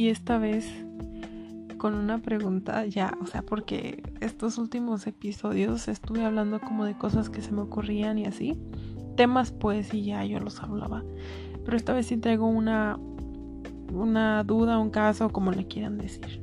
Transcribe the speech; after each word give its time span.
y 0.00 0.08
esta 0.08 0.38
vez 0.38 0.66
con 1.76 1.94
una 1.94 2.22
pregunta 2.22 2.86
ya, 2.86 3.18
o 3.20 3.26
sea, 3.26 3.42
porque 3.42 4.02
estos 4.20 4.56
últimos 4.56 5.06
episodios 5.06 5.88
estuve 5.88 6.24
hablando 6.24 6.58
como 6.58 6.86
de 6.86 6.96
cosas 6.96 7.28
que 7.28 7.42
se 7.42 7.52
me 7.52 7.60
ocurrían 7.60 8.16
y 8.18 8.24
así, 8.24 8.58
temas 9.14 9.52
pues 9.52 9.92
y 9.92 10.04
ya 10.04 10.24
yo 10.24 10.40
los 10.40 10.62
hablaba, 10.62 11.04
pero 11.66 11.76
esta 11.76 11.92
vez 11.92 12.06
sí 12.06 12.16
traigo 12.16 12.46
una 12.46 12.98
una 13.92 14.42
duda, 14.42 14.78
un 14.78 14.88
caso, 14.88 15.28
como 15.28 15.50
le 15.50 15.66
quieran 15.66 15.98
decir. 15.98 16.42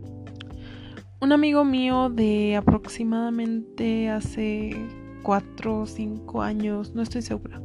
Un 1.19 1.31
amigo 1.31 1.65
mío 1.65 2.11
de 2.11 2.57
aproximadamente 2.57 4.09
hace 4.11 4.77
4 5.23 5.79
o 5.79 5.85
5 5.87 6.41
años, 6.43 6.93
no 6.93 7.01
estoy 7.01 7.23
segura. 7.23 7.59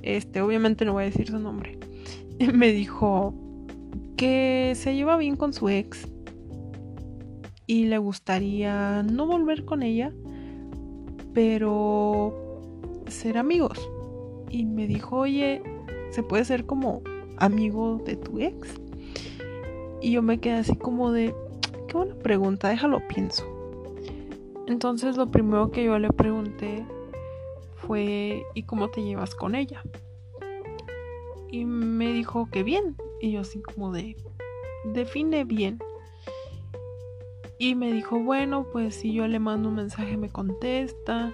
Este, 0.00 0.40
obviamente 0.40 0.86
no 0.86 0.94
voy 0.94 1.02
a 1.02 1.06
decir 1.06 1.28
su 1.28 1.38
nombre. 1.38 1.78
Me 2.54 2.72
dijo 2.72 3.34
que 4.24 4.72
se 4.74 4.94
lleva 4.94 5.18
bien 5.18 5.36
con 5.36 5.52
su 5.52 5.68
ex 5.68 6.08
y 7.66 7.84
le 7.84 7.98
gustaría 7.98 9.02
no 9.02 9.26
volver 9.26 9.66
con 9.66 9.82
ella, 9.82 10.14
pero 11.34 12.62
ser 13.06 13.36
amigos. 13.36 13.86
Y 14.48 14.64
me 14.64 14.86
dijo, 14.86 15.18
oye, 15.18 15.62
¿se 16.08 16.22
puede 16.22 16.46
ser 16.46 16.64
como 16.64 17.02
amigo 17.36 18.00
de 18.06 18.16
tu 18.16 18.40
ex? 18.40 18.80
Y 20.00 20.12
yo 20.12 20.22
me 20.22 20.40
quedé 20.40 20.54
así 20.54 20.74
como 20.74 21.12
de, 21.12 21.34
qué 21.86 21.98
buena 21.98 22.14
pregunta, 22.14 22.70
déjalo 22.70 23.06
pienso. 23.06 23.44
Entonces 24.66 25.18
lo 25.18 25.30
primero 25.30 25.70
que 25.70 25.84
yo 25.84 25.98
le 25.98 26.08
pregunté 26.08 26.86
fue, 27.74 28.42
¿y 28.54 28.62
cómo 28.62 28.88
te 28.88 29.02
llevas 29.02 29.34
con 29.34 29.54
ella? 29.54 29.82
Y 31.50 31.66
me 31.66 32.10
dijo 32.14 32.48
que 32.50 32.62
bien. 32.62 32.96
Y 33.20 33.32
yo 33.32 33.40
así 33.40 33.60
como 33.62 33.92
de, 33.92 34.16
define 34.92 35.44
bien. 35.44 35.78
Y 37.58 37.74
me 37.74 37.92
dijo, 37.92 38.18
bueno, 38.18 38.66
pues 38.72 38.96
si 38.96 39.12
yo 39.12 39.26
le 39.26 39.38
mando 39.38 39.68
un 39.68 39.76
mensaje 39.76 40.16
me 40.16 40.28
contesta. 40.28 41.32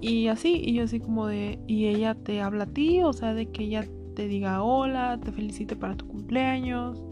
Y 0.00 0.28
así, 0.28 0.60
y 0.64 0.74
yo 0.74 0.84
así 0.84 1.00
como 1.00 1.26
de, 1.26 1.58
y 1.66 1.86
ella 1.86 2.14
te 2.14 2.40
habla 2.40 2.64
a 2.64 2.66
ti, 2.66 3.02
o 3.02 3.12
sea, 3.12 3.34
de 3.34 3.46
que 3.50 3.64
ella 3.64 3.84
te 4.14 4.28
diga 4.28 4.62
hola, 4.62 5.18
te 5.22 5.32
felicite 5.32 5.76
para 5.76 5.96
tu 5.96 6.06
cumpleaños. 6.06 7.02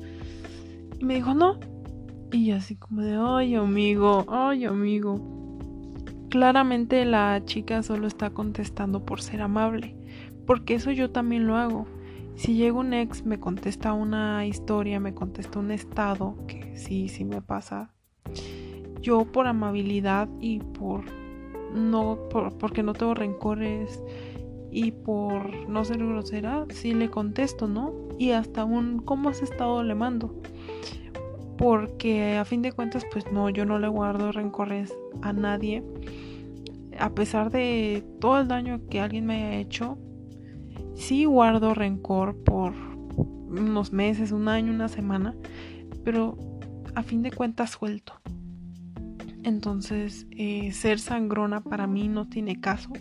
Y 0.98 1.04
me 1.04 1.14
dijo, 1.14 1.34
no. 1.34 1.58
Y 2.32 2.46
yo 2.46 2.56
así 2.56 2.76
como 2.76 3.02
de, 3.02 3.18
ay 3.18 3.54
amigo, 3.54 4.24
ay 4.28 4.64
amigo. 4.64 5.20
Claramente 6.30 7.04
la 7.04 7.42
chica 7.44 7.82
solo 7.82 8.06
está 8.06 8.30
contestando 8.30 9.04
por 9.04 9.20
ser 9.20 9.42
amable. 9.42 9.96
Porque 10.46 10.74
eso 10.74 10.90
yo 10.90 11.10
también 11.10 11.46
lo 11.46 11.56
hago. 11.56 11.86
Si 12.34 12.54
llega 12.54 12.78
un 12.78 12.92
ex, 12.92 13.24
me 13.24 13.38
contesta 13.38 13.92
una 13.92 14.46
historia, 14.46 15.00
me 15.00 15.14
contesta 15.14 15.58
un 15.58 15.70
estado, 15.70 16.36
que 16.46 16.76
sí, 16.76 17.08
sí 17.08 17.24
me 17.24 17.42
pasa. 17.42 17.90
Yo 19.00 19.24
por 19.24 19.46
amabilidad 19.46 20.28
y 20.40 20.60
por 20.60 21.04
no, 21.74 22.18
por, 22.30 22.56
porque 22.58 22.82
no 22.82 22.92
tengo 22.92 23.14
rencores 23.14 24.02
y 24.70 24.92
por 24.92 25.68
no 25.68 25.84
ser 25.84 25.98
grosera, 25.98 26.64
sí 26.70 26.94
le 26.94 27.10
contesto, 27.10 27.68
¿no? 27.68 27.92
Y 28.18 28.30
hasta 28.30 28.64
un 28.64 28.98
¿cómo 29.00 29.28
has 29.28 29.42
estado? 29.42 29.82
le 29.82 29.94
mando. 29.94 30.34
Porque 31.58 32.36
a 32.38 32.44
fin 32.44 32.62
de 32.62 32.72
cuentas, 32.72 33.04
pues 33.12 33.30
no, 33.30 33.50
yo 33.50 33.64
no 33.66 33.78
le 33.78 33.88
guardo 33.88 34.32
rencores 34.32 34.92
a 35.20 35.32
nadie. 35.32 35.84
A 36.98 37.10
pesar 37.10 37.50
de 37.50 38.02
todo 38.20 38.40
el 38.40 38.48
daño 38.48 38.80
que 38.88 39.00
alguien 39.00 39.26
me 39.26 39.34
haya 39.34 39.60
hecho, 39.60 39.98
sí 40.94 41.24
guardo 41.24 41.74
rencor 41.74 42.36
por 42.44 42.74
unos 43.14 43.92
meses, 43.92 44.32
un 44.32 44.48
año, 44.48 44.72
una 44.72 44.88
semana, 44.88 45.34
pero 46.04 46.36
a 46.94 47.02
fin 47.02 47.22
de 47.22 47.30
cuentas 47.30 47.70
suelto. 47.70 48.14
Entonces, 49.42 50.26
eh, 50.30 50.72
ser 50.72 50.98
sangrona 51.00 51.62
para 51.62 51.86
mí 51.86 52.08
no 52.08 52.28
tiene 52.28 52.60
caso. 52.60 52.92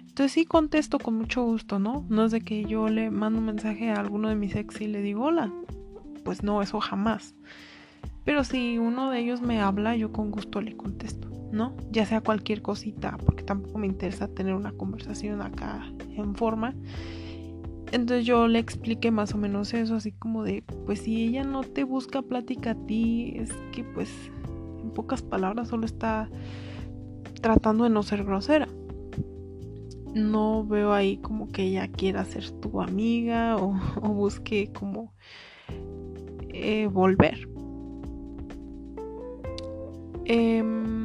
Entonces 0.00 0.32
sí 0.32 0.44
contesto 0.44 0.98
con 0.98 1.14
mucho 1.14 1.44
gusto, 1.44 1.78
¿no? 1.78 2.04
No 2.08 2.24
es 2.24 2.32
de 2.32 2.40
que 2.40 2.64
yo 2.64 2.88
le 2.88 3.10
mando 3.10 3.38
un 3.38 3.46
mensaje 3.46 3.90
a 3.90 4.00
alguno 4.00 4.28
de 4.28 4.34
mis 4.34 4.54
ex 4.56 4.80
y 4.80 4.86
le 4.86 5.02
digo 5.02 5.24
hola. 5.24 5.52
Pues 6.24 6.42
no, 6.42 6.62
eso 6.62 6.80
jamás. 6.80 7.34
Pero 8.24 8.44
si 8.44 8.78
uno 8.78 9.10
de 9.10 9.20
ellos 9.20 9.40
me 9.40 9.60
habla, 9.60 9.96
yo 9.96 10.12
con 10.12 10.30
gusto 10.30 10.60
le 10.60 10.76
contesto, 10.76 11.29
¿no? 11.50 11.74
Ya 11.90 12.06
sea 12.06 12.20
cualquier 12.20 12.62
cosita, 12.62 13.16
porque 13.24 13.42
tampoco 13.42 13.78
me 13.78 13.86
interesa 13.86 14.28
tener 14.28 14.54
una 14.54 14.72
conversación 14.72 15.42
acá 15.42 15.92
en 16.16 16.34
forma. 16.34 16.74
Entonces 17.92 18.24
yo 18.24 18.46
le 18.46 18.60
expliqué 18.60 19.10
más 19.10 19.34
o 19.34 19.38
menos 19.38 19.74
eso, 19.74 19.96
así 19.96 20.12
como 20.12 20.44
de, 20.44 20.62
pues 20.86 21.00
si 21.00 21.24
ella 21.24 21.42
no 21.42 21.62
te 21.62 21.84
busca 21.84 22.22
plática 22.22 22.72
a 22.72 22.86
ti, 22.86 23.32
es 23.36 23.52
que 23.72 23.82
pues 23.82 24.10
en 24.82 24.90
pocas 24.90 25.22
palabras 25.22 25.68
solo 25.68 25.86
está 25.86 26.28
tratando 27.40 27.84
de 27.84 27.90
no 27.90 28.02
ser 28.02 28.24
grosera 28.24 28.68
no 30.14 30.64
veo 30.64 30.92
ahí 30.92 31.18
como 31.18 31.48
que 31.48 31.62
ella 31.62 31.88
quiera 31.88 32.24
ser 32.24 32.50
tu 32.50 32.80
amiga 32.80 33.56
o, 33.56 33.72
busque 34.02 34.70
como 34.72 35.12
eh, 36.48 36.88
volver. 36.88 37.48
Em, 40.24 40.99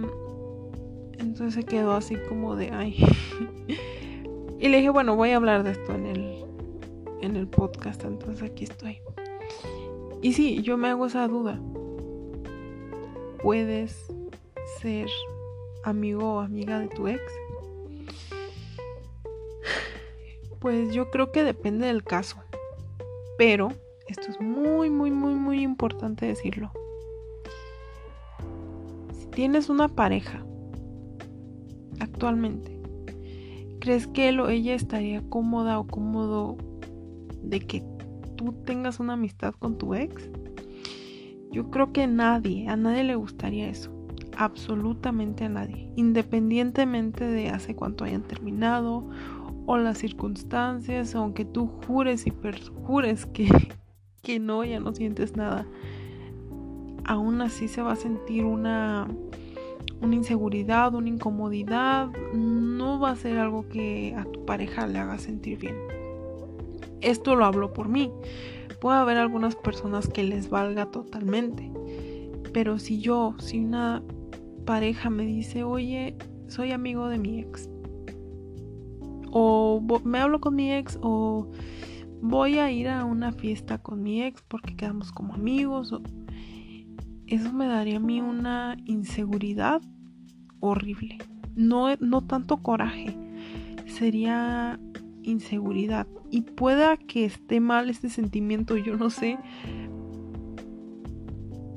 entonces 1.35 1.65
se 1.65 1.69
quedó 1.69 1.91
así 1.91 2.15
como 2.29 2.55
de 2.55 2.71
ay. 2.71 2.95
y 4.57 4.69
le 4.69 4.77
dije, 4.77 4.89
bueno, 4.89 5.17
voy 5.17 5.31
a 5.31 5.35
hablar 5.35 5.63
de 5.63 5.71
esto 5.71 5.93
en 5.93 6.05
el, 6.05 6.45
en 7.19 7.35
el 7.35 7.45
podcast, 7.45 8.05
entonces 8.05 8.49
aquí 8.49 8.63
estoy. 8.63 9.01
Y 10.21 10.31
sí, 10.31 10.61
yo 10.61 10.77
me 10.77 10.87
hago 10.87 11.07
esa 11.07 11.27
duda. 11.27 11.59
¿Puedes 13.43 14.07
ser 14.79 15.09
amigo 15.83 16.35
o 16.35 16.39
amiga 16.39 16.79
de 16.79 16.87
tu 16.87 17.09
ex? 17.09 17.21
Pues 20.59 20.93
yo 20.93 21.11
creo 21.11 21.33
que 21.33 21.43
depende 21.43 21.87
del 21.87 22.05
caso. 22.05 22.37
Pero 23.37 23.73
esto 24.07 24.31
es 24.31 24.39
muy, 24.39 24.89
muy, 24.89 25.11
muy, 25.11 25.35
muy 25.35 25.61
importante 25.63 26.27
decirlo. 26.27 26.71
Si 29.11 29.25
tienes 29.27 29.67
una 29.67 29.89
pareja 29.89 30.44
actualmente, 31.99 32.79
¿crees 33.79 34.07
que 34.07 34.29
él 34.29 34.39
o 34.39 34.49
ella 34.49 34.73
estaría 34.73 35.21
cómoda 35.29 35.79
o 35.79 35.87
cómodo 35.87 36.57
de 37.43 37.59
que 37.59 37.83
tú 38.35 38.53
tengas 38.65 38.99
una 38.99 39.13
amistad 39.13 39.53
con 39.53 39.77
tu 39.77 39.93
ex? 39.93 40.29
Yo 41.51 41.71
creo 41.71 41.93
que 41.93 42.05
nadie, 42.07 42.67
a 42.67 42.75
nadie 42.75 43.03
le 43.03 43.15
gustaría 43.15 43.69
eso. 43.69 43.89
Absolutamente 44.37 45.45
a 45.45 45.49
nadie. 45.49 45.89
Independientemente 45.95 47.23
de 47.23 47.49
hace 47.49 47.75
cuánto 47.75 48.03
hayan 48.03 48.23
terminado 48.23 49.07
o 49.65 49.77
las 49.77 49.97
circunstancias, 49.97 51.15
aunque 51.15 51.45
tú 51.45 51.67
jures 51.87 52.27
y 52.27 52.31
perjures 52.31 53.25
que, 53.25 53.47
que 54.21 54.39
no, 54.39 54.63
ya 54.63 54.79
no 54.79 54.93
sientes 54.93 55.35
nada, 55.35 55.65
aún 57.05 57.41
así 57.41 57.67
se 57.67 57.81
va 57.81 57.93
a 57.93 57.95
sentir 57.95 58.45
una, 58.45 59.07
una 60.01 60.15
inseguridad, 60.15 60.93
una 60.93 61.09
incomodidad, 61.09 62.09
no 62.33 62.99
va 62.99 63.11
a 63.11 63.15
ser 63.15 63.37
algo 63.37 63.67
que 63.67 64.15
a 64.17 64.25
tu 64.25 64.45
pareja 64.45 64.87
le 64.87 64.99
haga 64.99 65.17
sentir 65.17 65.59
bien. 65.59 65.75
Esto 67.01 67.35
lo 67.35 67.45
hablo 67.45 67.73
por 67.73 67.87
mí. 67.87 68.11
Puede 68.79 68.97
haber 68.97 69.17
algunas 69.17 69.55
personas 69.55 70.07
que 70.07 70.23
les 70.23 70.49
valga 70.49 70.87
totalmente. 70.87 71.71
Pero 72.53 72.79
si 72.79 72.99
yo, 72.99 73.35
si 73.39 73.59
una 73.59 74.03
pareja 74.65 75.09
me 75.09 75.25
dice, 75.25 75.63
oye, 75.63 76.15
soy 76.47 76.71
amigo 76.71 77.07
de 77.07 77.19
mi 77.19 77.39
ex, 77.39 77.69
o 79.37 79.81
me 80.05 80.19
hablo 80.19 80.39
con 80.39 80.55
mi 80.55 80.71
ex 80.71 80.97
o 81.01 81.51
voy 82.21 82.57
a 82.57 82.71
ir 82.71 82.87
a 82.87 83.03
una 83.03 83.33
fiesta 83.33 83.77
con 83.79 84.01
mi 84.01 84.23
ex 84.23 84.41
porque 84.47 84.77
quedamos 84.77 85.11
como 85.11 85.33
amigos. 85.33 85.93
Eso 87.27 87.51
me 87.53 87.67
daría 87.67 87.97
a 87.97 87.99
mí 87.99 88.21
una 88.21 88.77
inseguridad 88.85 89.81
horrible. 90.59 91.17
No, 91.55 91.95
no 91.99 92.21
tanto 92.21 92.57
coraje, 92.57 93.17
sería 93.87 94.79
inseguridad. 95.23 96.07
Y 96.29 96.41
pueda 96.41 96.97
que 96.97 97.25
esté 97.25 97.59
mal 97.59 97.89
este 97.89 98.09
sentimiento, 98.09 98.77
yo 98.77 98.97
no 98.97 99.09
sé, 99.09 99.37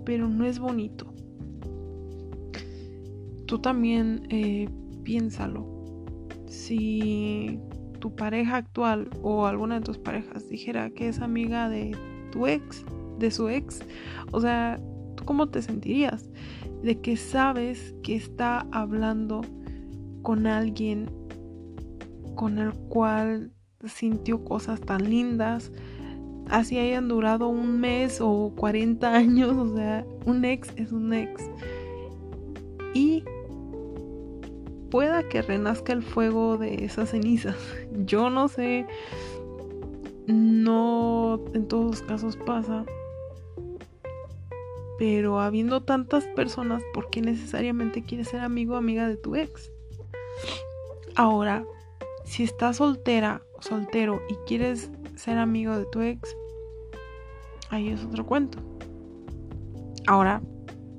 pero 0.04 0.28
no 0.28 0.44
es 0.44 0.58
bonito. 0.58 1.12
Tú 3.46 3.58
también 3.60 4.26
eh, 4.30 4.68
piénsalo 5.04 5.78
si 6.46 7.58
tu 8.00 8.14
pareja 8.14 8.56
actual 8.56 9.08
o 9.22 9.46
alguna 9.46 9.76
de 9.76 9.80
tus 9.82 9.98
parejas 9.98 10.48
dijera 10.48 10.90
que 10.90 11.08
es 11.08 11.20
amiga 11.20 11.68
de 11.68 11.96
tu 12.30 12.46
ex, 12.46 12.84
de 13.18 13.30
su 13.30 13.48
ex, 13.48 13.80
o 14.32 14.40
sea, 14.40 14.78
¿tú 14.78 14.97
cómo 15.28 15.50
te 15.50 15.60
sentirías? 15.60 16.24
De 16.82 17.02
que 17.02 17.18
sabes 17.18 17.94
que 18.02 18.16
está 18.16 18.66
hablando 18.72 19.42
con 20.22 20.46
alguien 20.46 21.10
con 22.34 22.56
el 22.56 22.72
cual 22.72 23.52
sintió 23.84 24.42
cosas 24.42 24.80
tan 24.80 25.04
lindas, 25.10 25.70
así 26.48 26.78
hayan 26.78 27.08
durado 27.08 27.48
un 27.48 27.78
mes 27.78 28.22
o 28.22 28.54
40 28.56 29.14
años, 29.14 29.52
o 29.54 29.76
sea, 29.76 30.06
un 30.24 30.46
ex 30.46 30.72
es 30.76 30.92
un 30.92 31.12
ex. 31.12 31.44
Y 32.94 33.22
pueda 34.90 35.28
que 35.28 35.42
renazca 35.42 35.92
el 35.92 36.02
fuego 36.02 36.56
de 36.56 36.86
esas 36.86 37.10
cenizas. 37.10 37.58
Yo 38.06 38.30
no 38.30 38.48
sé, 38.48 38.86
no 40.26 41.38
en 41.52 41.68
todos 41.68 41.84
los 41.84 42.02
casos 42.02 42.38
pasa. 42.38 42.86
Pero 44.98 45.40
habiendo 45.40 45.82
tantas 45.82 46.24
personas, 46.28 46.82
¿por 46.92 47.08
qué 47.10 47.22
necesariamente 47.22 48.02
quieres 48.02 48.28
ser 48.28 48.40
amigo 48.40 48.74
o 48.74 48.76
amiga 48.76 49.08
de 49.08 49.16
tu 49.16 49.36
ex? 49.36 49.70
Ahora, 51.14 51.64
si 52.24 52.42
estás 52.42 52.76
soltera 52.76 53.42
soltero 53.60 54.20
y 54.28 54.34
quieres 54.46 54.90
ser 55.16 55.38
amigo 55.38 55.76
de 55.76 55.84
tu 55.86 56.00
ex, 56.00 56.36
ahí 57.70 57.88
es 57.88 58.04
otro 58.04 58.26
cuento. 58.26 58.58
Ahora, 60.06 60.42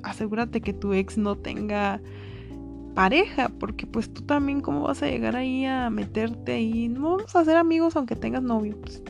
asegúrate 0.04 0.62
que 0.62 0.74
tu 0.74 0.94
ex 0.94 1.18
no 1.18 1.38
tenga 1.38 2.02
pareja, 2.96 3.50
porque 3.60 3.88
pues 3.88 4.14
tú 4.14 4.24
también 4.24 4.62
cómo 4.62 4.82
vas 4.82 5.02
a 5.04 5.08
llegar 5.08 5.36
ahí 5.36 5.66
a 5.66 5.90
meterte 5.90 6.54
ahí, 6.54 6.90
no 6.90 7.18
vamos 7.18 7.36
a 7.36 7.46
ser 7.46 7.56
amigos 7.56 7.96
aunque 7.96 8.16
tengas 8.16 8.44
novio, 8.44 8.78
pues 8.82 9.02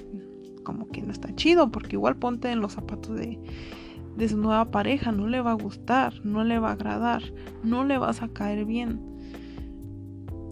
como 0.64 0.88
que 0.90 1.02
no 1.02 1.12
está 1.12 1.34
chido, 1.36 1.72
porque 1.72 1.96
igual 1.96 2.16
ponte 2.16 2.52
en 2.52 2.60
los 2.60 2.74
zapatos 2.74 3.16
de, 3.18 3.40
de 4.20 4.28
su 4.28 4.38
nueva 4.38 4.66
pareja, 4.66 5.14
no 5.14 5.28
le 5.28 5.40
va 5.40 5.52
a 5.52 5.56
gustar, 5.56 6.14
no 6.26 6.44
le 6.44 6.60
va 6.60 6.70
a 6.70 6.74
agradar, 6.74 7.24
no 7.64 7.86
le 7.86 7.98
vas 7.98 8.22
a 8.22 8.28
caer 8.28 8.66
bien. 8.66 9.00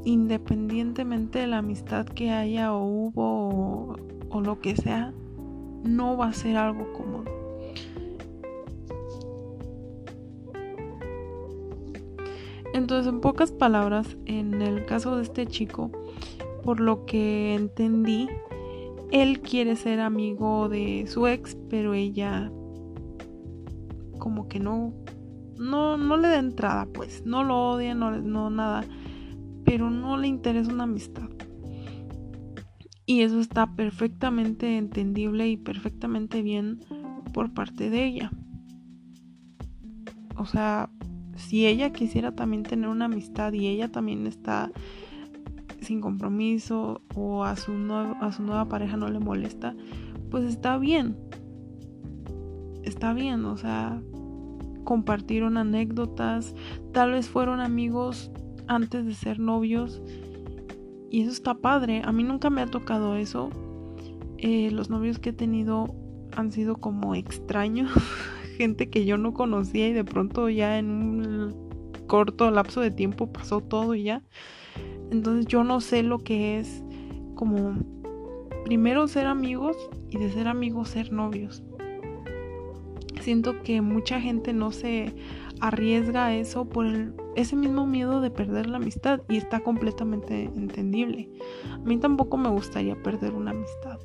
Independientemente 0.06 1.40
de 1.40 1.48
la 1.48 1.58
amistad 1.58 2.06
que 2.06 2.32
haya 2.32 2.74
o 2.74 2.86
hubo 2.86 3.98
o, 4.30 4.42
lo 4.42 4.62
que 4.62 4.78
sea, 4.78 5.14
no 5.84 6.16
va 6.16 6.28
a 6.28 6.34
ser 6.34 6.56
algo 6.56 6.94
cómodo. 6.94 7.26
Entonces, 12.74 13.12
en 13.12 13.20
pocas 13.20 13.52
palabras, 13.52 14.16
en 14.26 14.62
el 14.62 14.86
caso 14.86 15.18
de 15.18 15.24
este 15.24 15.46
chico, 15.46 15.92
por 16.64 16.80
lo 16.80 17.06
que 17.06 17.54
entendí, 17.56 18.30
él 19.12 19.42
quiere 19.42 19.76
ser 19.76 20.00
amigo 20.00 20.70
de 20.70 21.06
su 21.08 21.28
ex, 21.28 21.58
pero 21.70 21.94
ella 21.94 22.50
como 24.18 24.48
que 24.48 24.60
no, 24.60 24.94
no, 25.58 25.98
no 25.98 26.18
le 26.18 26.28
da 26.28 26.40
entrada, 26.40 26.88
pues, 26.94 27.26
no 27.26 27.44
lo 27.44 27.72
odia, 27.72 27.96
no, 27.96 28.12
no 28.12 28.50
nada, 28.50 28.84
pero 29.66 29.90
no 29.90 30.18
le 30.18 30.28
interesa 30.28 30.72
una 30.72 30.84
amistad. 30.84 31.30
Y 33.06 33.22
eso 33.22 33.40
está 33.40 33.76
perfectamente 33.76 34.78
entendible 34.78 35.48
y 35.48 35.58
perfectamente 35.58 36.42
bien 36.42 36.82
por 37.34 37.54
parte 37.54 37.90
de 37.90 38.06
ella. 38.06 38.32
O 40.36 40.46
sea, 40.46 40.90
si 41.36 41.66
ella 41.66 41.92
quisiera 41.92 42.34
también 42.34 42.64
tener 42.64 42.90
una 42.90 43.06
amistad 43.06 43.54
y 43.54 43.68
ella 43.68 43.92
también 43.92 44.28
está 44.28 44.72
sin 45.82 46.02
compromiso 46.02 47.02
o 47.16 47.44
a 47.44 47.56
su, 47.56 47.72
a 48.20 48.32
su 48.32 48.44
nueva 48.44 48.66
pareja 48.66 48.98
no 48.98 49.08
le 49.10 49.20
molesta, 49.20 49.76
pues 50.30 50.44
está 50.44 50.78
bien. 50.78 51.16
Está 52.88 53.12
bien, 53.12 53.44
o 53.44 53.58
sea, 53.58 54.02
compartieron 54.86 55.58
anécdotas, 55.58 56.56
tal 56.94 57.12
vez 57.12 57.28
fueron 57.28 57.60
amigos 57.60 58.32
antes 58.66 59.06
de 59.06 59.14
ser 59.14 59.40
novios 59.40 60.02
y 61.10 61.24
eso 61.24 61.32
está 61.32 61.56
padre. 61.56 62.02
A 62.06 62.14
mí 62.14 62.24
nunca 62.24 62.50
me 62.50 62.62
ha 62.62 62.66
tocado 62.66 63.18
eso. 63.18 63.50
Eh, 64.38 64.72
los 64.72 64.90
novios 64.90 65.20
que 65.20 65.32
he 65.32 65.34
tenido 65.34 65.94
han 66.32 66.54
sido 66.54 66.78
como 66.78 67.14
extraños, 67.14 67.92
gente 68.58 68.90
que 68.90 69.04
yo 69.04 69.18
no 69.18 69.34
conocía 69.34 69.90
y 69.90 69.94
de 69.94 70.06
pronto 70.06 70.48
ya 70.48 70.80
en 70.80 70.90
un 70.90 71.68
corto 72.08 72.52
lapso 72.52 72.80
de 72.80 72.92
tiempo 72.92 73.34
pasó 73.34 73.60
todo 73.60 73.96
y 73.96 74.04
ya. 74.04 74.24
Entonces 75.12 75.46
yo 75.48 75.66
no 75.66 75.82
sé 75.82 76.04
lo 76.04 76.20
que 76.20 76.58
es 76.58 76.82
como 77.36 77.76
primero 78.64 79.10
ser 79.10 79.28
amigos 79.28 79.76
y 80.10 80.20
de 80.20 80.32
ser 80.32 80.48
amigos 80.48 80.88
ser 80.88 81.12
novios 81.12 81.67
siento 83.28 83.62
que 83.62 83.82
mucha 83.82 84.22
gente 84.22 84.54
no 84.54 84.72
se 84.72 85.14
arriesga 85.60 86.28
a 86.28 86.34
eso 86.34 86.64
por 86.64 86.86
ese 87.36 87.58
mismo 87.58 87.86
miedo 87.86 88.22
de 88.22 88.32
perder 88.32 88.68
la 88.68 88.78
amistad 88.78 89.20
y 89.28 89.36
está 89.36 89.60
completamente 89.60 90.44
entendible. 90.44 91.30
A 91.74 91.80
mí 91.80 91.98
tampoco 91.98 92.38
me 92.38 92.48
gustaría 92.48 92.96
perder 92.96 93.34
una 93.34 93.52
amistad. 93.52 94.00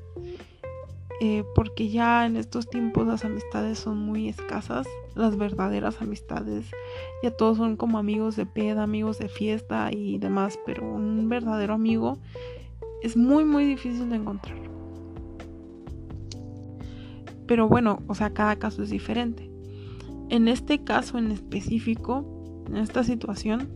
Eh, 1.20 1.44
porque 1.54 1.88
ya 1.88 2.26
en 2.26 2.36
estos 2.36 2.68
tiempos 2.68 3.06
las 3.06 3.24
amistades 3.24 3.78
son 3.78 3.98
muy 3.98 4.28
escasas, 4.28 4.88
las 5.14 5.36
verdaderas 5.36 6.02
amistades, 6.02 6.66
ya 7.22 7.30
todos 7.30 7.58
son 7.58 7.76
como 7.76 7.98
amigos 7.98 8.34
de 8.34 8.44
peda, 8.44 8.82
amigos 8.82 9.20
de 9.20 9.28
fiesta 9.28 9.90
y 9.92 10.18
demás, 10.18 10.58
pero 10.66 10.82
un 10.84 11.28
verdadero 11.28 11.74
amigo 11.74 12.18
es 13.02 13.16
muy 13.16 13.44
muy 13.44 13.66
difícil 13.66 14.10
de 14.10 14.16
encontrar. 14.16 14.71
Pero 17.46 17.68
bueno, 17.68 18.02
o 18.06 18.14
sea, 18.14 18.32
cada 18.32 18.56
caso 18.56 18.82
es 18.82 18.90
diferente. 18.90 19.50
En 20.28 20.48
este 20.48 20.82
caso 20.84 21.18
en 21.18 21.30
específico, 21.30 22.64
en 22.68 22.76
esta 22.76 23.04
situación, 23.04 23.68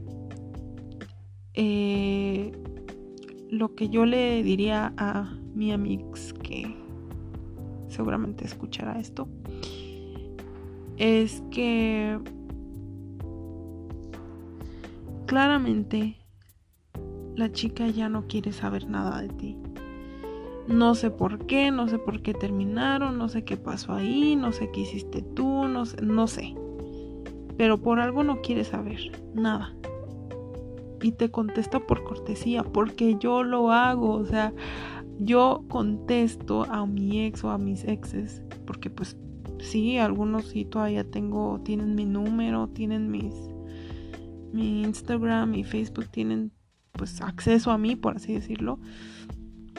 eh, 1.54 2.52
lo 3.50 3.74
que 3.74 3.88
yo 3.88 4.06
le 4.06 4.42
diría 4.42 4.92
a 4.96 5.34
mi 5.54 5.72
amix 5.72 6.32
que 6.32 6.74
seguramente 7.88 8.44
escuchará 8.44 8.98
esto 8.98 9.28
es 10.98 11.42
que 11.50 12.18
claramente 15.26 16.16
la 17.34 17.52
chica 17.52 17.88
ya 17.88 18.08
no 18.08 18.26
quiere 18.26 18.52
saber 18.52 18.88
nada 18.88 19.20
de 19.20 19.28
ti. 19.28 19.58
No 20.68 20.94
sé 20.94 21.10
por 21.10 21.46
qué, 21.46 21.70
no 21.70 21.88
sé 21.88 21.98
por 21.98 22.22
qué 22.22 22.34
terminaron, 22.34 23.18
no 23.18 23.28
sé 23.28 23.44
qué 23.44 23.56
pasó 23.56 23.92
ahí, 23.92 24.34
no 24.34 24.52
sé 24.52 24.70
qué 24.72 24.80
hiciste 24.80 25.22
tú, 25.22 25.68
no 25.68 25.86
sé, 25.86 26.02
no 26.02 26.26
sé. 26.26 26.54
Pero 27.56 27.78
por 27.78 28.00
algo 28.00 28.24
no 28.24 28.40
quiere 28.40 28.64
saber 28.64 29.12
nada. 29.34 29.74
Y 31.00 31.12
te 31.12 31.30
contesta 31.30 31.80
por 31.80 32.02
cortesía, 32.02 32.64
porque 32.64 33.16
yo 33.18 33.44
lo 33.44 33.70
hago, 33.70 34.14
o 34.14 34.24
sea, 34.24 34.52
yo 35.18 35.64
contesto 35.68 36.64
a 36.64 36.84
mi 36.86 37.24
ex 37.24 37.44
o 37.44 37.50
a 37.50 37.58
mis 37.58 37.84
exes, 37.84 38.42
porque 38.66 38.90
pues 38.90 39.16
sí, 39.60 39.98
algunos 39.98 40.46
sí 40.46 40.64
todavía 40.64 41.08
tengo, 41.08 41.60
tienen 41.64 41.94
mi 41.94 42.06
número, 42.06 42.68
tienen 42.68 43.10
mis, 43.10 43.34
mi 44.52 44.82
Instagram, 44.82 45.50
mi 45.50 45.64
Facebook, 45.64 46.08
tienen 46.08 46.52
pues 46.92 47.20
acceso 47.20 47.70
a 47.70 47.78
mí, 47.78 47.96
por 47.96 48.16
así 48.16 48.34
decirlo. 48.34 48.78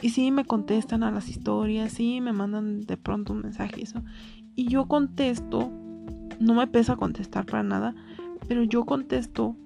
Y 0.00 0.10
sí 0.10 0.30
me 0.30 0.44
contestan 0.44 1.02
a 1.02 1.10
las 1.10 1.28
historias, 1.28 1.92
sí 1.92 2.20
me 2.20 2.32
mandan 2.32 2.80
de 2.82 2.96
pronto 2.96 3.32
un 3.32 3.42
mensaje 3.42 3.80
y 3.80 3.82
eso. 3.82 4.02
Y 4.54 4.68
yo 4.68 4.86
contesto, 4.86 5.70
no 6.40 6.54
me 6.54 6.66
pesa 6.66 6.96
contestar 6.96 7.46
para 7.46 7.62
nada, 7.62 7.94
pero 8.46 8.62
yo 8.62 8.84
contesto 8.84 9.56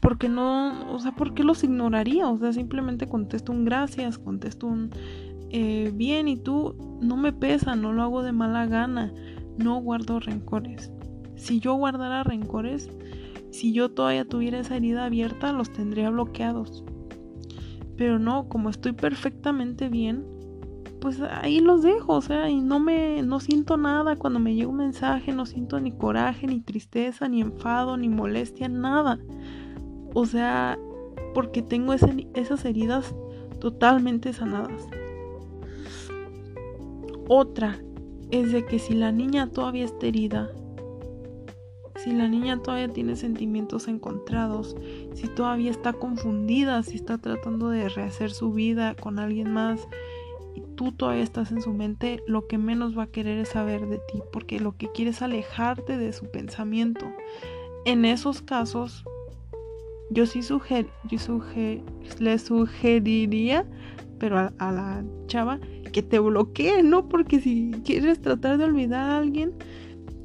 porque 0.00 0.28
no, 0.28 0.92
o 0.92 0.98
sea, 1.00 1.12
¿por 1.12 1.34
qué 1.34 1.44
los 1.44 1.64
ignoraría? 1.64 2.28
O 2.28 2.38
sea, 2.38 2.52
simplemente 2.52 3.08
contesto 3.08 3.52
un 3.52 3.64
gracias, 3.64 4.18
contesto 4.18 4.66
un 4.66 4.90
eh, 5.50 5.92
bien 5.94 6.28
y 6.28 6.36
tú, 6.36 6.74
no 7.00 7.16
me 7.16 7.32
pesa, 7.32 7.74
no 7.74 7.92
lo 7.92 8.02
hago 8.02 8.22
de 8.22 8.32
mala 8.32 8.66
gana, 8.66 9.12
no 9.58 9.80
guardo 9.80 10.20
rencores. 10.20 10.90
Si 11.36 11.60
yo 11.60 11.74
guardara 11.74 12.22
rencores, 12.22 12.90
si 13.50 13.72
yo 13.72 13.90
todavía 13.90 14.24
tuviera 14.24 14.60
esa 14.60 14.76
herida 14.76 15.04
abierta, 15.04 15.52
los 15.52 15.72
tendría 15.72 16.10
bloqueados. 16.10 16.84
Pero 17.98 18.18
no, 18.18 18.48
como 18.48 18.70
estoy 18.70 18.92
perfectamente 18.92 19.90
bien, 19.90 20.24
pues 21.00 21.20
ahí 21.20 21.60
los 21.60 21.82
dejo, 21.82 22.14
o 22.14 22.22
sea, 22.22 22.48
y 22.48 22.60
no 22.60 22.80
me, 22.80 23.22
no 23.22 23.40
siento 23.40 23.76
nada 23.76 24.16
cuando 24.16 24.40
me 24.40 24.54
llega 24.54 24.68
un 24.68 24.76
mensaje, 24.76 25.32
no 25.32 25.44
siento 25.44 25.78
ni 25.80 25.92
coraje, 25.92 26.46
ni 26.46 26.60
tristeza, 26.60 27.28
ni 27.28 27.40
enfado, 27.40 27.96
ni 27.96 28.08
molestia, 28.08 28.68
nada. 28.68 29.18
O 30.14 30.24
sea, 30.24 30.78
porque 31.34 31.60
tengo 31.60 31.92
esas 31.92 32.64
heridas 32.64 33.14
totalmente 33.60 34.32
sanadas. 34.32 34.88
Otra 37.28 37.78
es 38.30 38.52
de 38.52 38.64
que 38.64 38.78
si 38.78 38.94
la 38.94 39.12
niña 39.12 39.50
todavía 39.50 39.84
está 39.84 40.06
herida, 40.06 40.50
si 41.96 42.12
la 42.12 42.28
niña 42.28 42.62
todavía 42.62 42.88
tiene 42.88 43.16
sentimientos 43.16 43.88
encontrados, 43.88 44.76
si 45.18 45.26
todavía 45.26 45.72
está 45.72 45.92
confundida, 45.92 46.84
si 46.84 46.94
está 46.94 47.18
tratando 47.18 47.70
de 47.70 47.88
rehacer 47.88 48.30
su 48.30 48.52
vida 48.52 48.94
con 48.94 49.18
alguien 49.18 49.52
más 49.52 49.88
y 50.54 50.60
tú 50.76 50.92
todavía 50.92 51.24
estás 51.24 51.50
en 51.50 51.60
su 51.60 51.72
mente, 51.72 52.22
lo 52.28 52.46
que 52.46 52.56
menos 52.56 52.96
va 52.96 53.04
a 53.04 53.06
querer 53.08 53.38
es 53.38 53.48
saber 53.48 53.88
de 53.88 53.98
ti, 53.98 54.22
porque 54.32 54.60
lo 54.60 54.76
que 54.76 54.92
quiere 54.92 55.10
es 55.10 55.20
alejarte 55.20 55.98
de 55.98 56.12
su 56.12 56.30
pensamiento. 56.30 57.04
En 57.84 58.04
esos 58.04 58.42
casos, 58.42 59.04
yo 60.10 60.24
sí 60.24 60.38
le 62.20 62.38
sugeriría, 62.38 63.66
pero 64.20 64.38
a 64.38 64.72
la 64.72 65.04
chava, 65.26 65.58
que 65.92 66.02
te 66.02 66.20
bloquee, 66.20 66.84
¿no? 66.84 67.08
Porque 67.08 67.40
si 67.40 67.72
quieres 67.84 68.20
tratar 68.20 68.58
de 68.58 68.64
olvidar 68.66 69.10
a 69.10 69.18
alguien, 69.18 69.52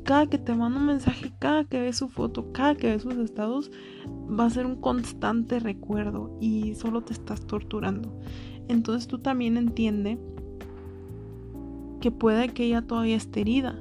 cada 0.03 0.27
que 0.27 0.37
te 0.37 0.53
manda 0.53 0.79
un 0.79 0.85
mensaje, 0.87 1.31
cada 1.39 1.63
que 1.63 1.79
ves 1.79 1.97
su 1.97 2.09
foto, 2.09 2.51
cada 2.51 2.75
que 2.75 2.87
ves 2.87 3.03
sus 3.03 3.15
estados, 3.15 3.71
va 4.07 4.45
a 4.45 4.49
ser 4.49 4.65
un 4.65 4.75
constante 4.75 5.59
recuerdo 5.59 6.37
y 6.41 6.75
solo 6.75 7.01
te 7.01 7.13
estás 7.13 7.45
torturando. 7.45 8.13
Entonces 8.67 9.07
tú 9.07 9.19
también 9.19 9.57
entiende 9.57 10.19
que 12.01 12.11
puede 12.11 12.49
que 12.49 12.65
ella 12.65 12.81
todavía 12.81 13.15
esté 13.15 13.41
herida, 13.41 13.79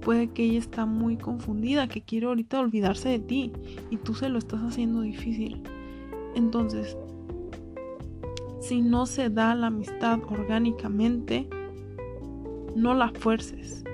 puede 0.00 0.28
que 0.28 0.44
ella 0.44 0.58
está 0.58 0.86
muy 0.86 1.16
confundida, 1.16 1.88
que 1.88 2.02
quiere 2.02 2.26
ahorita 2.26 2.58
olvidarse 2.58 3.08
de 3.08 3.18
ti 3.20 3.52
y 3.90 3.96
tú 3.96 4.14
se 4.14 4.28
lo 4.28 4.38
estás 4.38 4.60
haciendo 4.60 5.02
difícil. 5.02 5.62
Entonces, 6.34 6.96
si 8.60 8.82
no 8.82 9.06
se 9.06 9.30
da 9.30 9.54
la 9.54 9.68
amistad 9.68 10.20
orgánicamente, 10.28 11.48
no 12.74 12.94
la 12.94 13.10
fuerces. 13.10 13.84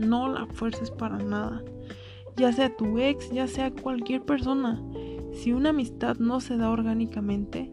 No 0.00 0.28
la 0.28 0.46
fuerces 0.46 0.90
para 0.90 1.18
nada. 1.18 1.62
Ya 2.36 2.52
sea 2.52 2.74
tu 2.74 2.98
ex, 2.98 3.30
ya 3.30 3.46
sea 3.46 3.70
cualquier 3.70 4.22
persona. 4.22 4.82
Si 5.34 5.52
una 5.52 5.70
amistad 5.70 6.16
no 6.18 6.40
se 6.40 6.56
da 6.56 6.70
orgánicamente, 6.70 7.70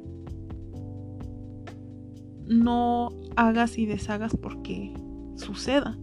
no 2.46 3.10
hagas 3.36 3.78
y 3.78 3.86
deshagas 3.86 4.36
porque 4.36 4.94
suceda. 5.36 5.98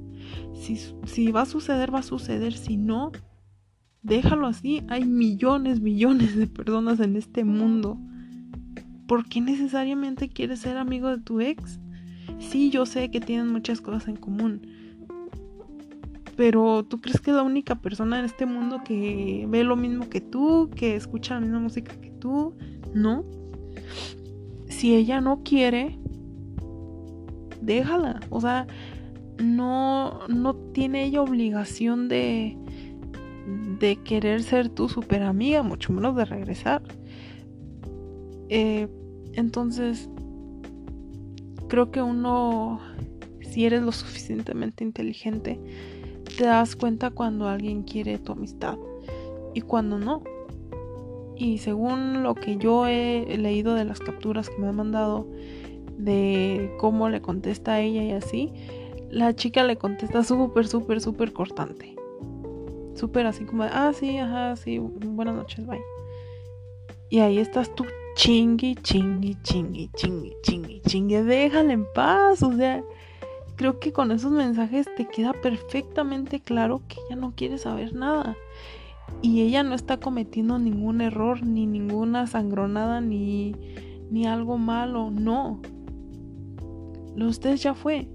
Si, 0.54 0.76
si, 1.04 1.31
va 1.31 1.43
a 1.43 1.47
suceder, 1.47 1.95
va 1.95 1.99
a 1.99 2.02
suceder. 2.02 2.54
Si 2.54 2.76
no, 2.76 3.12
déjalo 4.02 4.47
así. 4.47 4.83
Hay 4.88 5.04
millones, 5.04 5.81
millones 5.81 6.37
de 6.37 6.47
personas 6.47 7.00
en 7.00 7.16
este 7.16 7.45
mundo. 7.45 7.99
¿Por 9.07 9.28
qué 9.28 9.40
necesariamente 9.43 10.31
quieres 10.31 10.61
ser 10.61 10.78
amigo 10.78 11.09
de 11.09 11.23
tu 11.23 11.40
ex? 11.40 11.78
Sí, 12.38 12.71
yo 12.71 12.87
sé 12.87 13.11
que 13.11 13.21
tienen 13.21 13.52
muchas 13.52 13.81
cosas 13.81 14.09
en 14.09 14.16
común. 14.16 14.66
Pero 16.37 16.85
¿tú 16.85 17.00
crees 17.00 17.21
que 17.21 17.31
es 17.31 17.37
la 17.37 17.43
única 17.43 17.76
persona 17.76 18.19
en 18.19 18.25
este 18.25 18.47
mundo 18.47 18.83
que 18.85 19.47
ve 19.49 19.62
lo 19.62 19.76
mismo 19.76 20.09
que 20.09 20.21
tú, 20.21 20.71
que 20.75 20.97
escucha 20.97 21.35
la 21.35 21.41
misma 21.41 21.61
música 21.61 21.95
que 22.00 22.11
tú? 22.11 22.55
No. 22.93 23.25
Si 24.69 24.95
ella 24.97 25.21
no 25.21 25.43
quiere, 25.45 25.99
déjala. 27.61 28.21
O 28.31 28.41
sea, 28.41 28.67
no, 29.38 30.26
no 30.29 30.55
tiene 30.73 31.05
ella 31.05 31.23
obligación 31.23 32.09
de, 32.09 32.57
de 33.79 33.97
querer 33.97 34.43
ser 34.43 34.69
tu 34.69 34.88
super 34.88 35.23
amiga, 35.23 35.62
mucho 35.62 35.93
menos 35.93 36.17
de 36.17 36.25
regresar. 36.25 36.83
Eh, 38.49 38.88
entonces, 39.35 40.09
creo 41.69 41.91
que 41.91 42.03
uno, 42.03 42.81
si 43.41 43.67
eres 43.67 43.83
lo 43.83 43.93
suficientemente 43.93 44.85
inteligente, 44.85 45.59
te 46.37 46.45
das 46.45 46.76
cuenta 46.76 47.11
cuando 47.11 47.49
alguien 47.49 47.83
quiere 47.83 48.19
tu 48.19 48.33
amistad 48.33 48.76
y 49.55 49.61
cuando 49.61 49.99
no. 49.99 50.23
Y 51.37 51.59
según 51.59 52.23
lo 52.23 52.35
que 52.35 52.57
yo 52.57 52.87
he 52.87 53.37
leído 53.38 53.75
de 53.75 53.85
las 53.85 54.00
capturas 54.00 54.49
que 54.49 54.59
me 54.59 54.69
han 54.69 54.76
mandado, 54.76 55.26
de 55.99 56.73
cómo 56.79 57.09
le 57.09 57.21
contesta 57.21 57.75
a 57.75 57.81
ella 57.81 58.03
y 58.03 58.12
así, 58.12 58.53
la 59.11 59.35
chica 59.35 59.64
le 59.64 59.76
contesta 59.76 60.23
súper, 60.23 60.67
súper, 60.67 61.00
súper 61.00 61.33
cortante. 61.33 61.95
Súper 62.95 63.26
así 63.26 63.45
como, 63.45 63.64
ah, 63.64 63.93
sí, 63.93 64.19
ajá, 64.19 64.57
sí, 64.57 64.79
buenas 64.79 65.35
noches, 65.35 65.67
bye. 65.67 65.81
Y 67.11 67.21
ahí 67.21 67.38
estás 67.38 67.75
tú, 67.75 67.85
chingui, 68.17 68.76
chingui, 68.76 69.37
chingui, 69.43 69.91
chingui, 69.95 70.37
chingui, 70.43 70.81
chingui, 70.81 71.17
déjala 71.17 71.73
en 71.73 71.87
paz. 71.93 72.43
O 72.43 72.53
sea, 72.53 72.83
creo 73.57 73.79
que 73.79 73.93
con 73.93 74.11
esos 74.11 74.33
mensajes 74.33 74.87
te 74.97 75.07
queda 75.07 75.33
perfectamente 75.33 76.41
claro 76.41 76.83
que 76.89 76.97
ella 77.07 77.17
no 77.17 77.33
quiere 77.35 77.59
saber 77.59 77.95
nada. 77.95 78.37
Y 79.23 79.43
ella 79.43 79.63
no 79.63 79.75
está 79.75 79.99
cometiendo 79.99 80.59
ningún 80.59 81.01
error, 81.01 81.43
ni 81.43 81.67
ninguna 81.67 82.27
sangronada, 82.27 83.01
ni, 83.01 83.55
ni 84.11 84.27
algo 84.27 84.59
malo, 84.59 85.11
no. 85.11 85.61
Lo 87.15 87.29
usted 87.29 87.57
ya 87.57 87.75
fue. 87.75 88.09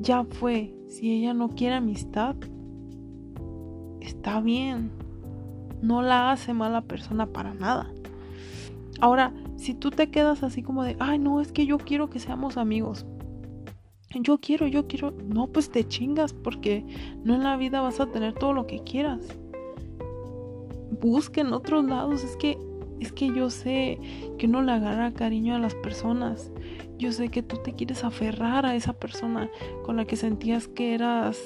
Ya 0.00 0.24
fue. 0.24 0.74
Si 0.88 1.10
ella 1.12 1.34
no 1.34 1.50
quiere 1.50 1.76
amistad, 1.76 2.36
está 4.00 4.40
bien. 4.40 4.90
No 5.80 6.02
la 6.02 6.32
hace 6.32 6.52
mala 6.52 6.82
persona 6.82 7.26
para 7.26 7.54
nada. 7.54 7.90
Ahora, 9.00 9.32
si 9.62 9.74
tú 9.74 9.90
te 9.90 10.10
quedas 10.10 10.42
así 10.42 10.62
como 10.62 10.82
de, 10.82 10.96
ay, 10.98 11.20
no, 11.20 11.40
es 11.40 11.52
que 11.52 11.66
yo 11.66 11.78
quiero 11.78 12.10
que 12.10 12.18
seamos 12.18 12.56
amigos. 12.56 13.06
Yo 14.12 14.38
quiero, 14.38 14.66
yo 14.66 14.88
quiero. 14.88 15.12
No, 15.12 15.46
pues 15.46 15.70
te 15.70 15.86
chingas 15.86 16.32
porque 16.32 16.84
no 17.24 17.34
en 17.36 17.44
la 17.44 17.56
vida 17.56 17.80
vas 17.80 18.00
a 18.00 18.06
tener 18.06 18.34
todo 18.34 18.52
lo 18.52 18.66
que 18.66 18.80
quieras. 18.80 19.20
Busca 21.00 21.40
en 21.40 21.52
otros 21.52 21.84
lados. 21.84 22.24
Es 22.24 22.36
que 22.36 22.58
es 23.00 23.12
que 23.12 23.28
yo 23.28 23.50
sé 23.50 23.98
que 24.36 24.46
uno 24.46 24.62
le 24.62 24.72
agarra 24.72 25.12
cariño 25.12 25.54
a 25.54 25.58
las 25.58 25.74
personas. 25.76 26.50
Yo 26.98 27.12
sé 27.12 27.28
que 27.28 27.42
tú 27.42 27.56
te 27.64 27.72
quieres 27.72 28.04
aferrar 28.04 28.66
a 28.66 28.74
esa 28.74 28.92
persona 28.92 29.48
con 29.84 29.96
la 29.96 30.04
que 30.04 30.16
sentías 30.16 30.68
que 30.68 30.94
eras 30.94 31.38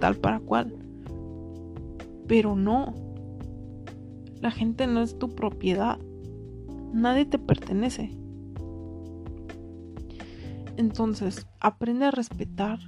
tal 0.00 0.16
para 0.16 0.38
cual. 0.38 0.74
Pero 2.28 2.56
no. 2.56 2.94
La 4.40 4.50
gente 4.50 4.86
no 4.86 5.00
es 5.00 5.18
tu 5.18 5.34
propiedad. 5.34 5.98
Nadie 6.92 7.24
te 7.26 7.38
pertenece. 7.38 8.10
Entonces, 10.76 11.46
aprende 11.60 12.06
a 12.06 12.10
respetar 12.10 12.78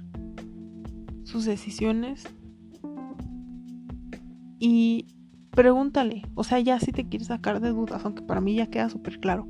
sus 1.23 1.45
decisiones 1.45 2.23
y 4.59 5.07
pregúntale, 5.51 6.23
o 6.35 6.43
sea, 6.43 6.59
ya 6.59 6.79
si 6.79 6.91
te 6.91 7.07
quieres 7.07 7.27
sacar 7.27 7.59
de 7.61 7.69
dudas, 7.69 8.03
aunque 8.05 8.21
para 8.21 8.41
mí 8.41 8.55
ya 8.55 8.67
queda 8.67 8.89
súper 8.89 9.19
claro, 9.19 9.47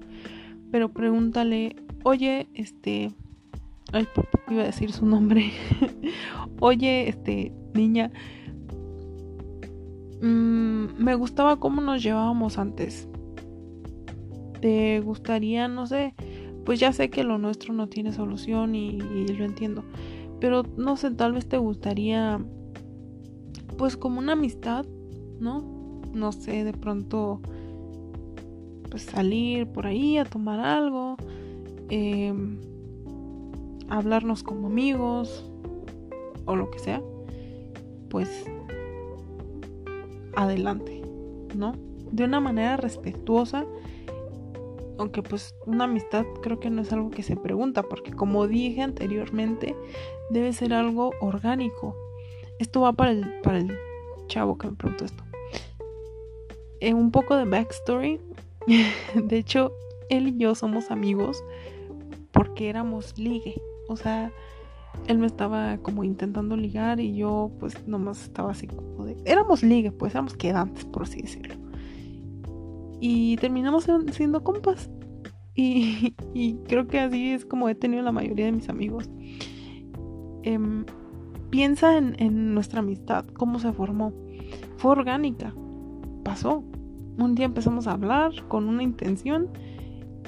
pero 0.72 0.92
pregúntale, 0.92 1.76
oye, 2.04 2.48
este, 2.54 3.12
ay, 3.92 4.08
poco 4.14 4.40
iba 4.50 4.64
a 4.64 4.68
decir 4.68 4.92
su 4.92 5.06
nombre, 5.06 5.52
oye, 6.60 7.10
este, 7.10 7.54
niña, 7.74 8.12
mmm, 10.22 10.86
me 10.98 11.16
gustaba 11.16 11.60
cómo 11.60 11.82
nos 11.82 12.04
llevábamos 12.04 12.58
antes, 12.58 13.10
te 14.66 15.00
gustaría, 15.00 15.68
no 15.68 15.86
sé, 15.86 16.16
pues 16.66 16.80
ya 16.80 16.92
sé 16.92 17.12
que 17.12 17.24
lo 17.24 17.38
nuestro 17.38 17.72
no 17.72 17.88
tiene 17.88 18.12
solución 18.12 18.74
y, 18.74 18.98
lo 18.98 19.46
entiendo, 19.46 19.84
pero 20.40 20.64
no 20.76 20.98
sé, 20.98 21.12
tal 21.12 21.34
vez 21.34 21.48
te 21.48 21.60
gustaría, 21.60 22.44
pues 23.78 23.96
como 23.96 24.18
una 24.18 24.32
amistad, 24.32 24.84
¿no? 25.40 26.02
no 26.16 26.32
sé, 26.32 26.64
de 26.64 26.74
pronto 26.74 27.42
pues 28.90 29.04
salir 29.04 29.68
por 29.68 29.86
ahí 29.86 30.18
a 30.18 30.26
tomar 30.26 30.60
algo, 30.60 31.18
em, 31.90 32.58
hablarnos 33.88 34.42
como 34.42 34.66
amigos 34.66 35.48
o 36.46 36.56
lo 36.56 36.72
que 36.72 36.80
sea, 36.80 37.04
pues 38.10 38.46
adelante, 40.36 41.04
¿no? 41.56 41.74
De 42.12 42.24
una 42.24 42.40
manera 42.40 42.78
respetuosa, 42.78 43.68
aunque 44.98 45.22
pues 45.22 45.56
una 45.66 45.86
amistad 45.86 46.26
creo 46.42 46.60
que 46.60 46.70
no 46.70 46.82
es 46.82 46.92
algo 46.92 47.10
que 47.12 47.24
se 47.24 47.36
pregunta, 47.36 47.84
porque 47.84 48.12
como 48.12 48.48
dije 48.48 48.82
anteriormente, 48.82 49.76
debe 50.30 50.54
ser 50.54 50.74
algo 50.74 51.12
orgánico. 51.22 51.96
Esto 52.60 52.82
va 52.82 52.94
para 52.94 53.12
el, 53.12 53.42
para 53.42 53.58
el 53.58 53.78
chavo 54.28 54.58
que 54.58 54.68
me 54.68 54.76
preguntó 54.76 55.06
esto. 55.06 55.24
Eh, 56.80 56.94
un 56.94 57.12
poco 57.12 57.36
de 57.36 57.46
backstory. 57.46 58.20
de 59.16 59.38
hecho, 59.38 59.72
él 60.10 60.30
y 60.30 60.38
yo 60.38 60.56
somos 60.56 60.92
amigos 60.92 61.44
porque 62.32 62.70
éramos 62.70 63.18
ligue. 63.18 63.56
O 63.88 63.96
sea, 63.96 64.32
él 65.08 65.18
me 65.18 65.28
estaba 65.28 65.78
como 65.78 66.04
intentando 66.04 66.56
ligar 66.58 67.00
y 67.00 67.16
yo 67.16 67.52
pues 67.60 67.88
nomás 67.88 68.24
estaba 68.24 68.52
así 68.52 68.68
como 68.68 69.06
de... 69.06 69.18
Éramos 69.26 69.64
ligue, 69.64 69.92
pues 69.92 70.14
éramos 70.14 70.36
quedantes, 70.36 70.86
por 70.86 71.04
así 71.04 71.22
decirlo. 71.22 71.56
Y 73.00 73.38
terminamos 73.38 73.88
siendo 74.12 74.44
compas. 74.44 74.90
Y, 75.58 76.56
creo 76.68 76.86
que 76.86 77.00
así 77.00 77.32
es 77.32 77.46
como 77.46 77.70
he 77.70 77.76
tenido 77.76 78.04
la 78.04 78.12
mayoría 78.12 78.48
de 78.48 78.52
mis 78.52 78.68
amigos. 78.68 79.10
Em, 80.44 80.84
piensa 81.50 81.98
en, 81.98 82.14
en 82.20 82.54
nuestra 82.54 82.82
amistad, 82.82 83.26
cómo 83.28 83.60
se 83.60 83.72
formó. 83.72 84.12
Fue 84.76 84.92
orgánica 84.92 85.54
pasó. 86.26 86.64
Un 87.18 87.36
día 87.36 87.46
empezamos 87.46 87.88
a 87.88 87.94
hablar 87.94 88.34
con 88.50 88.68
una 88.68 88.84
intención 88.84 89.48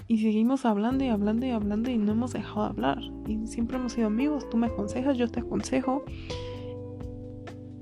y 0.08 0.20
seguimos 0.20 0.66
hablando 0.66 1.04
y 1.04 1.10
hablando 1.10 1.46
y 1.46 1.50
hablando 1.50 1.92
y 1.92 1.98
no 1.98 2.14
hemos 2.14 2.32
dejado 2.32 2.64
de 2.64 2.70
hablar. 2.70 3.00
Y 3.28 3.46
siempre 3.48 3.76
hemos 3.76 3.92
sido 3.92 4.08
amigos, 4.08 4.50
tú 4.50 4.56
me 4.56 4.68
aconsejas, 4.68 5.18
yo 5.18 5.28
te 5.28 5.42
aconsejo 5.42 6.06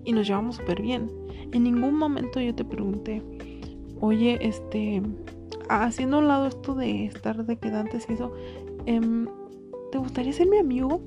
y 0.04 0.12
nos 0.12 0.28
llevamos 0.28 0.56
súper 0.56 0.82
bien. 0.82 1.12
En 1.52 1.64
ningún 1.64 2.00
momento 2.00 2.42
yo 2.42 2.56
te 2.56 2.66
pregunté, 2.66 3.22
oye, 4.00 4.38
este, 4.42 5.02
haciendo 5.70 6.18
a 6.18 6.20
un 6.20 6.28
lado 6.28 6.48
esto 6.48 6.76
de 6.76 7.06
estar 7.06 7.46
de 7.46 7.58
quedantes 7.58 8.06
y 8.10 8.14
eso, 8.14 8.32
em, 8.86 9.28
¿te 9.92 9.98
gustaría 9.98 10.34
ser 10.34 10.48
mi 10.48 10.58
amigo? 10.58 11.02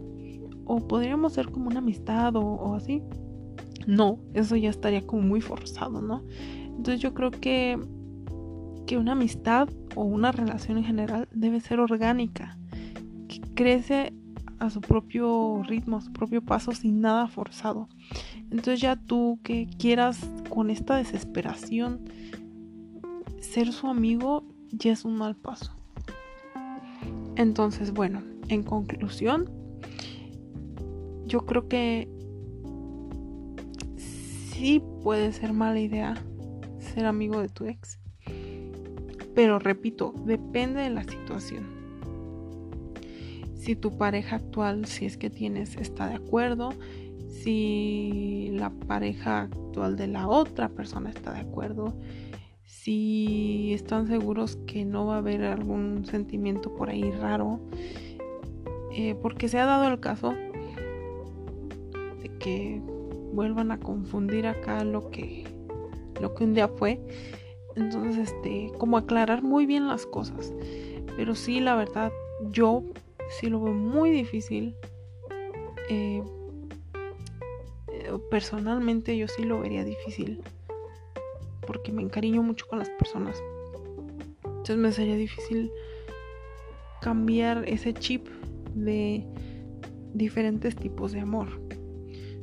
¿O 0.64 0.86
podríamos 0.86 1.32
ser 1.32 1.50
como 1.50 1.68
una 1.68 1.78
amistad 1.78 2.36
o, 2.36 2.42
o 2.42 2.74
así? 2.74 3.02
No, 3.86 4.18
eso 4.34 4.54
ya 4.56 4.68
estaría 4.70 5.06
como 5.06 5.22
muy 5.22 5.40
forzado, 5.40 6.02
¿no? 6.02 6.22
Entonces 6.66 7.00
yo 7.00 7.14
creo 7.14 7.30
que, 7.30 7.78
que 8.86 8.98
una 8.98 9.12
amistad 9.12 9.68
o 9.94 10.02
una 10.02 10.30
relación 10.30 10.78
en 10.78 10.84
general 10.84 11.28
debe 11.32 11.60
ser 11.60 11.80
orgánica, 11.80 12.58
que 13.28 13.40
crece 13.54 14.12
a 14.58 14.70
su 14.70 14.80
propio 14.80 15.62
ritmo, 15.66 15.96
a 15.96 16.00
su 16.00 16.12
propio 16.12 16.42
paso, 16.42 16.72
sin 16.72 17.00
nada 17.00 17.28
forzado. 17.28 17.88
Entonces 18.50 18.80
ya 18.80 18.96
tú 18.96 19.38
que 19.42 19.68
quieras 19.78 20.28
con 20.50 20.70
esta 20.70 20.96
desesperación 20.96 22.00
ser 23.40 23.72
su 23.72 23.86
amigo, 23.86 24.44
ya 24.72 24.92
es 24.92 25.04
un 25.04 25.16
mal 25.16 25.36
paso. 25.36 25.72
Entonces, 27.36 27.92
bueno, 27.92 28.22
en 28.48 28.62
conclusión, 28.62 29.50
yo 31.26 31.40
creo 31.40 31.68
que 31.68 32.08
sí 33.96 34.82
puede 35.02 35.32
ser 35.32 35.52
mala 35.52 35.80
idea 35.80 36.14
ser 36.78 37.06
amigo 37.06 37.40
de 37.40 37.48
tu 37.48 37.66
ex. 37.66 37.98
Pero 39.34 39.58
repito, 39.58 40.14
depende 40.24 40.80
de 40.80 40.90
la 40.90 41.04
situación 41.04 41.78
si 43.68 43.76
tu 43.76 43.98
pareja 43.98 44.36
actual, 44.36 44.86
si 44.86 45.04
es 45.04 45.18
que 45.18 45.28
tienes, 45.28 45.76
está 45.76 46.08
de 46.08 46.14
acuerdo, 46.14 46.70
si 47.28 48.48
la 48.54 48.70
pareja 48.70 49.42
actual 49.42 49.94
de 49.96 50.06
la 50.06 50.26
otra 50.26 50.70
persona 50.70 51.10
está 51.10 51.34
de 51.34 51.40
acuerdo, 51.40 51.94
si 52.88 53.74
están 53.74 54.06
seguros 54.06 54.56
que 54.66 54.86
no 54.86 55.04
va 55.04 55.16
a 55.16 55.18
haber 55.18 55.44
algún 55.44 56.06
sentimiento 56.06 56.74
por 56.74 56.88
ahí 56.88 57.10
raro, 57.10 57.60
eh, 58.92 59.14
porque 59.20 59.50
se 59.50 59.58
ha 59.58 59.66
dado 59.66 59.88
el 59.88 60.00
caso 60.00 60.32
de 62.22 62.30
que 62.38 62.80
vuelvan 63.34 63.72
a 63.72 63.78
confundir 63.78 64.46
acá 64.46 64.84
lo 64.84 65.10
que 65.10 65.44
lo 66.18 66.34
que 66.34 66.44
un 66.44 66.54
día 66.54 66.66
fue 66.66 66.98
entonces 67.76 68.32
este 68.32 68.72
como 68.78 68.96
aclarar 68.96 69.42
muy 69.42 69.66
bien 69.66 69.86
las 69.86 70.06
cosas 70.06 70.54
pero 71.14 71.34
sí 71.34 71.60
la 71.60 71.76
verdad 71.76 72.10
yo 72.50 72.82
sí 73.28 73.48
lo 73.48 73.60
veo 73.60 73.74
muy 73.74 74.10
difícil. 74.10 74.74
Eh, 75.90 76.22
eh, 77.88 78.12
personalmente 78.30 79.16
yo 79.16 79.28
sí 79.28 79.42
lo 79.42 79.60
vería 79.60 79.84
difícil. 79.84 80.42
Porque 81.68 81.92
me 81.92 82.00
encariño 82.00 82.42
mucho 82.42 82.66
con 82.66 82.78
las 82.78 82.88
personas. 82.88 83.42
Entonces 84.42 84.78
me 84.78 84.90
sería 84.90 85.16
difícil 85.16 85.70
cambiar 87.02 87.62
ese 87.68 87.92
chip 87.92 88.26
de 88.74 89.26
diferentes 90.14 90.74
tipos 90.76 91.12
de 91.12 91.20
amor. 91.20 91.60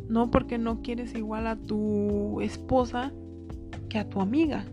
No 0.08 0.30
porque 0.30 0.60
no 0.60 0.84
quieres 0.84 1.16
igual 1.16 1.48
a 1.48 1.56
tu 1.56 2.40
esposa 2.42 3.12
que 3.90 3.98
a 3.98 4.08
tu 4.08 4.22
amiga, 4.22 4.66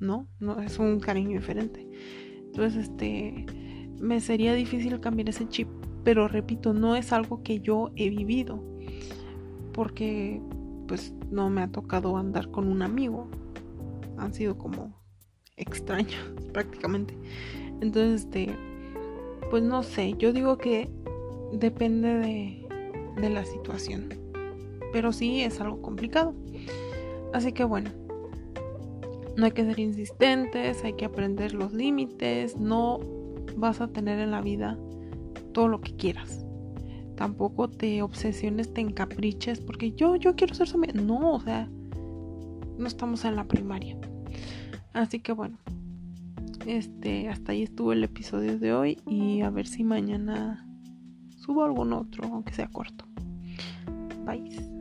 ¿no? 0.00 0.26
No 0.40 0.58
es 0.60 0.78
un 0.78 1.00
cariño 1.00 1.38
diferente. 1.38 1.86
Entonces, 2.46 2.84
este 2.84 3.44
me 4.00 4.20
sería 4.20 4.54
difícil 4.54 5.00
cambiar 5.00 5.28
ese 5.28 5.46
chip. 5.48 5.68
Pero 6.02 6.28
repito, 6.28 6.72
no 6.72 6.96
es 6.96 7.12
algo 7.12 7.42
que 7.42 7.60
yo 7.60 7.90
he 7.94 8.08
vivido. 8.08 8.64
Porque 9.74 10.40
pues 10.86 11.12
no 11.30 11.50
me 11.50 11.60
ha 11.60 11.68
tocado 11.68 12.16
andar 12.16 12.50
con 12.50 12.66
un 12.66 12.80
amigo. 12.82 13.28
Han 14.18 14.34
sido 14.34 14.58
como 14.58 14.94
extraños 15.56 16.20
prácticamente. 16.52 17.14
Entonces, 17.80 18.22
este, 18.22 18.54
pues 19.50 19.62
no 19.62 19.82
sé, 19.82 20.14
yo 20.18 20.32
digo 20.32 20.58
que 20.58 20.88
depende 21.52 22.14
de, 22.14 22.68
de 23.20 23.30
la 23.30 23.44
situación. 23.44 24.08
Pero 24.92 25.12
sí 25.12 25.42
es 25.42 25.60
algo 25.60 25.82
complicado. 25.82 26.34
Así 27.32 27.52
que 27.52 27.64
bueno, 27.64 27.90
no 29.36 29.44
hay 29.44 29.52
que 29.52 29.64
ser 29.64 29.78
insistentes, 29.78 30.82
hay 30.82 30.94
que 30.94 31.04
aprender 31.04 31.54
los 31.54 31.72
límites, 31.72 32.56
no 32.56 33.00
vas 33.56 33.80
a 33.80 33.88
tener 33.88 34.18
en 34.18 34.30
la 34.30 34.40
vida 34.40 34.78
todo 35.52 35.68
lo 35.68 35.80
que 35.80 35.94
quieras. 35.94 36.44
Tampoco 37.16 37.68
te 37.68 38.02
obsesiones, 38.02 38.72
te 38.72 38.80
encapriches, 38.80 39.60
porque 39.60 39.92
yo, 39.92 40.16
yo 40.16 40.34
quiero 40.36 40.54
ser 40.54 40.68
No, 40.94 41.34
o 41.34 41.40
sea, 41.40 41.68
no 42.78 42.86
estamos 42.86 43.24
en 43.24 43.36
la 43.36 43.44
primaria. 43.44 43.96
Así 44.92 45.20
que 45.20 45.32
bueno, 45.32 45.58
este, 46.66 47.28
hasta 47.28 47.52
ahí 47.52 47.62
estuvo 47.62 47.92
el 47.92 48.04
episodio 48.04 48.58
de 48.58 48.72
hoy 48.72 48.98
y 49.06 49.42
a 49.42 49.50
ver 49.50 49.66
si 49.66 49.84
mañana 49.84 50.66
subo 51.36 51.64
algún 51.64 51.92
otro, 51.92 52.24
aunque 52.24 52.52
sea 52.52 52.68
corto. 52.68 53.06
Bye. 54.26 54.77